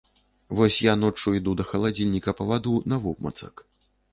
[0.59, 3.65] Вось я ноччу іду да халадзільніка па ваду навобмацак.